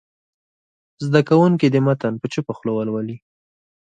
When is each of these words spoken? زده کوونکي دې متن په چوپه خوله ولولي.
زده 1.05 1.21
کوونکي 1.29 1.67
دې 1.73 1.81
متن 1.85 2.13
په 2.21 2.27
چوپه 2.33 2.53
خوله 2.57 2.71
ولولي. 2.75 3.17